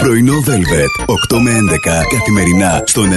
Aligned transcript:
Πρωινό 0.00 0.32
Velvet. 0.46 1.04
8 1.36 1.38
με 1.42 1.50
11 1.50 2.16
καθημερινά 2.18 2.82
στον 2.86 3.10
96,8 3.10 3.14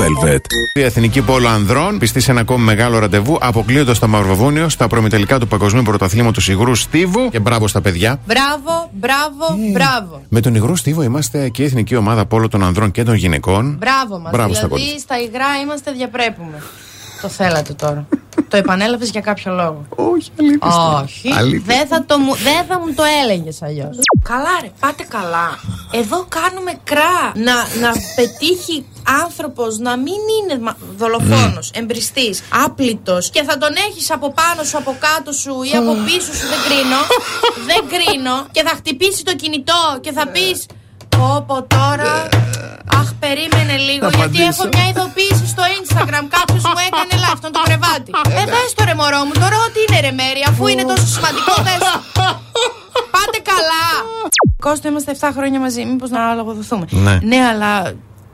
Velvet. 0.00 0.40
Η 0.74 0.82
Εθνική 0.82 1.22
Πόλο 1.22 1.48
Ανδρών 1.48 1.98
πιστεί 1.98 2.20
σε 2.20 2.30
ένα 2.30 2.40
ακόμη 2.40 2.64
μεγάλο 2.64 2.98
ραντεβού, 2.98 3.38
αποκλείοντας 3.40 3.98
το 3.98 4.08
Μαυροβούνιο 4.08 4.68
στα 4.68 4.86
προμητελικά 4.86 5.38
του 5.38 5.48
Παγκοσμίου 5.48 5.82
Πρωταθλήματος 5.82 6.48
Υγρού 6.48 6.74
Στίβου. 6.74 7.28
Και 7.30 7.38
μπράβο 7.38 7.68
στα 7.68 7.80
παιδιά. 7.80 8.20
Μπράβο, 8.26 8.90
μπράβο, 8.92 9.70
μπράβο. 9.72 10.22
Με 10.28 10.40
τον 10.40 10.54
Υγρό 10.54 10.76
Στίβο 10.76 11.02
είμαστε 11.02 11.48
και 11.48 11.62
η 11.62 11.64
Εθνική 11.64 11.96
Ομάδα 11.96 12.26
Πόλο 12.26 12.48
των 12.48 12.62
Ανδρών 12.64 12.90
και 12.90 13.02
των 13.02 13.14
Γυναικών. 13.14 13.76
Μπράβο 13.78 14.18
μας. 14.18 14.32
Μπράβο 14.32 14.54
στα 14.54 14.66
Δηλαδή 14.66 14.68
κορίτσια. 14.68 14.98
στα 14.98 15.20
υγρά 15.20 15.60
είμαστε 15.62 15.92
διαπρέπουμε. 15.92 16.62
Το 17.22 17.28
θέλατε 17.28 17.72
τώρα. 17.72 18.06
το 18.48 18.56
επανέλαβες 18.56 19.10
για 19.10 19.20
κάποιο 19.20 19.52
λόγο. 19.52 19.84
Όχι, 19.96 20.30
αλήθεια. 20.40 21.00
Όχι. 21.02 21.32
Αλήθεια. 21.36 21.76
Δεν 21.76 21.86
θα, 21.86 22.04
το, 22.04 22.18
μου- 22.18 22.34
δεν 22.34 22.64
θα 22.68 22.78
μου 22.80 22.94
το 22.94 23.02
έλεγες 23.22 23.62
αλλιώς. 23.62 23.96
Καλά, 24.22 24.58
ρε, 24.62 24.70
πάτε 24.80 25.02
καλά. 25.08 25.58
Εδώ 25.92 26.26
κάνουμε 26.28 26.72
κρά. 26.84 27.16
Να, 27.34 27.54
να 27.54 27.90
πετύχει 28.16 28.84
άνθρωπος 29.24 29.78
να 29.78 29.96
μην 29.96 30.14
είναι 30.40 30.72
δολοφόνος, 30.96 31.70
εμπριστής, 31.74 32.42
άπλητος 32.64 33.30
και 33.30 33.42
θα 33.42 33.58
τον 33.58 33.70
έχεις 33.88 34.10
από 34.10 34.32
πάνω 34.32 34.62
σου, 34.62 34.76
από 34.78 34.96
κάτω 34.98 35.32
σου 35.32 35.62
ή 35.72 35.76
από 35.76 35.92
πίσω 36.04 36.32
σου. 36.34 36.46
Δεν 36.52 36.60
κρίνω. 36.68 37.00
δεν 37.66 37.80
κρίνω. 37.92 38.46
Και 38.50 38.62
θα 38.62 38.70
χτυπήσει 38.76 39.24
το 39.24 39.34
κινητό 39.36 39.98
και 40.00 40.12
θα 40.12 40.28
πεις. 40.28 40.66
Πω 41.08 41.44
πω 41.46 41.62
τώρα. 41.62 42.28
Αχ, 43.28 43.34
περίμενε 43.34 43.76
λίγο, 43.88 44.04
Θα 44.10 44.16
γιατί 44.18 44.38
απαντήσω. 44.42 44.48
έχω 44.52 44.64
μια 44.74 44.86
ειδοποίηση 44.90 45.44
στο 45.54 45.62
Instagram. 45.78 46.24
Κάποιος 46.38 46.62
μου 46.70 46.80
έκανε 46.88 47.14
live 47.24 47.38
στον 47.42 47.52
το 47.56 47.60
κρεβάτι. 47.68 48.10
Ε, 48.40 48.44
δες 48.52 48.70
το 48.76 48.82
ρε 48.88 48.94
μωρό 49.00 49.20
μου, 49.26 49.34
τώρα 49.42 49.56
ό,τι 49.66 49.78
είναι 49.84 49.98
ρε 50.06 50.12
Μέρη, 50.20 50.42
αφού 50.50 50.62
είναι 50.72 50.84
τόσο 50.92 51.06
σημαντικό, 51.16 51.54
δες 51.66 51.80
το. 52.18 52.26
Πάτε 53.14 53.38
καλά. 53.52 53.84
Κώστα, 54.66 54.88
είμαστε 54.88 55.10
7 55.20 55.28
χρόνια 55.36 55.58
μαζί, 55.60 55.80
μήπως 55.90 56.10
να 56.10 56.20
λογοδοθούμε. 56.34 56.86
Ναι. 57.30 57.38
αλλά 57.52 57.72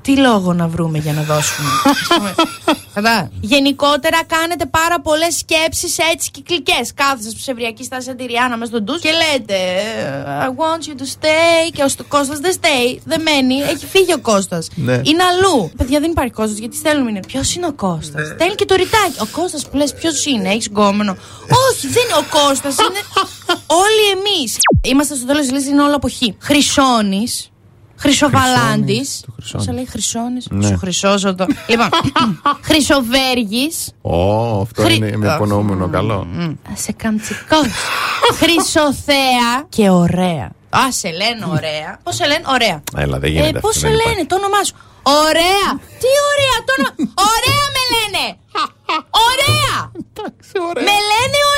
τι 0.04 0.16
λόγο 0.16 0.52
να 0.52 0.68
βρούμε 0.68 0.98
για 0.98 1.12
να 1.12 1.22
δώσουμε. 1.22 1.68
Ας 1.84 2.16
πούμε. 2.16 2.34
Κατά. 2.94 3.30
Γενικότερα 3.40 4.24
κάνετε 4.26 4.66
πάρα 4.66 5.00
πολλές 5.00 5.36
σκέψεις 5.36 5.98
έτσι 6.12 6.30
κυκλικές. 6.30 6.94
Κάθεστε 6.94 7.30
σε 7.30 7.36
ψευριακή 7.36 7.84
στάση 7.84 8.10
αντιριάνα 8.10 8.56
μέσα 8.56 8.70
στον 8.70 8.84
ντους 8.84 9.00
και 9.00 9.10
λέτε 9.10 9.56
I 10.46 10.48
want 10.48 10.82
you 10.88 11.00
to 11.00 11.04
stay. 11.16 11.70
Και 11.72 11.82
ο 11.82 12.04
Κώστας 12.08 12.38
δεν 12.38 12.54
stay, 12.60 12.98
δεν 13.04 13.22
μένει. 13.22 13.54
Έχει 13.54 13.86
φύγει 13.86 14.12
ο 14.12 14.20
Κώστας 14.20 14.68
Ναι. 14.74 14.92
Είναι 14.92 15.22
αλλού. 15.22 15.70
Παιδιά 15.76 16.00
δεν 16.00 16.10
υπάρχει 16.10 16.32
Κώστας 16.32 16.58
γιατί 16.58 16.76
στέλνουμε 16.76 17.10
είναι. 17.10 17.20
Ποιος 17.26 17.54
είναι 17.54 17.66
ο 17.66 17.72
Κώστας; 17.72 18.26
Στέλνει 18.28 18.54
και 18.54 18.64
το 18.64 18.74
ρητάκι. 18.74 19.16
Ο 19.20 19.26
Κώστας 19.26 19.68
που 19.68 19.76
λες, 19.76 19.94
ποιος 19.94 20.26
είναι, 20.26 20.48
έχεις 20.48 20.66
γκόμενο. 20.66 21.16
Όχι, 21.70 21.86
δεν 21.86 22.02
είναι 22.04 22.18
ο 22.18 22.26
Κώστας 22.38 22.74
είναι 22.74 23.00
όλοι 23.84 24.04
εμείς. 24.16 24.56
Είμαστε 24.82 25.14
στο 25.14 25.26
τέλος 25.26 25.42
της 25.42 25.52
λύσης, 25.52 25.68
είναι 25.68 25.82
όλο 25.82 25.96
από 25.96 26.08
χ. 26.08 26.22
Χρυσόνη. 27.96 28.32
Χρυσοβαλάντης. 28.32 29.20
το 29.26 29.32
Χρυσόνης. 29.36 29.66
Πώς 29.66 29.74
λέει 29.74 29.86
Χρυσόνης; 29.90 30.46
Ναι. 30.50 30.66
Σου 30.66 30.78
χρυσώσω 30.78 31.34
το. 31.34 31.46
λοιπόν. 31.68 31.88
Χρυσοβέργης. 32.68 33.92
Ω, 34.02 34.60
αυτό 34.60 34.82
Χρυ- 34.82 34.96
είναι 34.96 35.16
με 35.16 35.34
υπονοούμενο 35.34 35.88
καλό. 35.88 36.26
Σε 36.74 36.92
καμτσικό. 36.92 37.56
Χρυσοθέα 38.40 39.50
και 39.68 39.90
ωραία. 39.90 40.50
Α, 40.70 40.92
σε 41.00 41.08
λένε 41.10 41.44
ωραία. 41.56 41.98
Πώς 42.02 42.14
σε 42.14 42.26
λένε, 42.26 42.44
ωραία. 42.56 42.82
Έλα, 42.96 43.18
δεν 43.18 43.30
Ε, 43.30 43.32
γίνεται 43.32 43.60
πώς 43.60 43.76
αυτό, 43.76 43.80
σε 43.80 43.86
δεν 43.86 43.96
λένε, 43.96 44.10
υπάρχει. 44.10 44.26
το 44.26 44.34
όνομά 44.36 44.62
σου. 44.68 44.74
Ωραία. 45.26 45.66
Τι 46.02 46.10
ωραία, 46.30 46.56
το 46.66 46.70
όνομα. 46.78 46.92
Ωραία 47.32 47.64
με 47.76 47.82
λένε. 47.94 48.24
Ωραία. 49.28 49.76
Με 50.74 50.80
λένε 50.82 50.82
ωραία, 50.82 50.82
μη 50.84 50.90
με 50.90 50.98
ρωτά. 51.12 51.53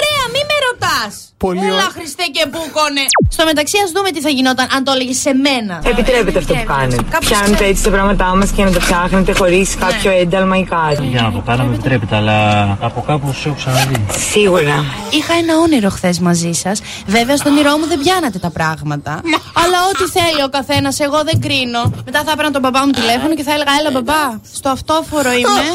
Πολύ 1.39 1.59
Έλα, 1.59 1.73
ωραία. 1.73 1.91
Χριστέ 1.98 2.25
και 2.33 2.45
μπούκονε. 2.51 3.05
Στο 3.29 3.45
μεταξύ, 3.45 3.77
ας 3.84 3.91
δούμε 3.95 4.11
τι 4.11 4.20
θα 4.20 4.29
γινόταν 4.29 4.67
αν 4.77 4.84
το 4.84 4.92
έλεγες 4.92 5.19
σε 5.20 5.33
μένα. 5.34 5.75
Επιτρέπετε 5.84 6.39
αυτό 6.39 6.53
που 6.53 6.59
Επιτρέπεται. 6.59 6.73
κάνετε. 6.73 7.03
Κάποιος 7.11 7.31
Πιάνετε 7.31 7.55
ξέρει. 7.55 7.70
έτσι 7.70 7.83
τα 7.83 7.91
πράγματά 7.91 8.25
μας 8.37 8.51
και 8.51 8.65
να 8.65 8.70
τα 8.70 8.78
ψάχνετε 8.78 9.33
χωρίς 9.33 9.75
κάποιο 9.84 10.11
ένταλμα 10.11 10.56
ή 10.59 10.65
κάτι. 10.65 11.05
Για 11.06 11.23
να 11.23 11.33
το 11.33 11.41
κάναμε 11.47 11.75
επιτρέπεται, 11.75 12.17
αλλά 12.17 12.39
από 12.81 13.01
κάπου 13.06 13.33
σου 13.33 13.48
έχω 13.48 13.56
ξαναδεί. 13.56 14.05
Σίγουρα. 14.31 14.84
Είχα 15.11 15.34
ένα 15.43 15.55
όνειρο 15.59 15.91
χθες 15.91 16.19
μαζί 16.19 16.53
σας. 16.53 16.81
Βέβαια, 17.06 17.37
στον 17.37 17.53
όνειρό 17.53 17.77
μου 17.78 17.87
δεν 17.87 17.99
πιάνατε 17.99 18.38
τα 18.38 18.50
πράγματα. 18.50 19.21
αλλά 19.65 19.78
ό,τι 19.91 20.05
θέλει 20.19 20.43
ο 20.44 20.49
καθένας, 20.49 21.00
εγώ 21.00 21.22
δεν 21.25 21.41
κρίνω. 21.41 21.82
Μετά 22.05 22.22
θα 22.25 22.31
έπαιρνα 22.32 22.50
τον 22.50 22.61
μπαμπά 22.61 22.87
μου 22.87 22.93
τηλέφωνο 22.93 23.34
και 23.34 23.43
θα 23.43 23.53
έλεγα: 23.53 23.71
Έλα, 23.81 23.91
μπαμπά, 23.91 24.22
στο 24.55 24.69
αυτόφορο 24.69 25.31
είμαι. 25.32 25.65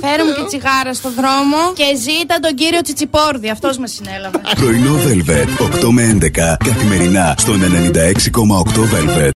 Φέρε 0.00 0.24
μου 0.24 0.32
και 0.36 0.44
τσιγάρα 0.46 0.94
στο 0.94 1.10
δρόμο 1.10 1.56
και 1.74 1.84
ζήτα 1.96 2.38
τον 2.40 2.54
κύριο 2.54 2.80
Τσιτσιπόρδη. 2.80 3.50
Αυτός 3.50 3.78
με 3.78 3.86
συνέλαβε. 3.86 4.40
Πρωινό 4.56 4.94
Velvet. 5.06 5.48
8 5.84 5.88
με 5.90 6.18
11 6.20 6.56
καθημερινά 6.64 7.34
στον 7.38 7.60
96,8 7.60 8.80
Velvet. 8.92 9.32